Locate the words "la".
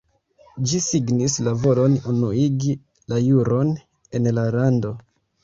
1.47-1.53, 3.15-3.21, 4.41-4.49